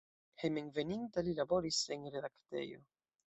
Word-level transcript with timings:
Hejmenveninta 0.43 1.23
li 1.27 1.35
laboris 1.41 1.81
en 1.97 2.09
redaktejo. 2.17 2.83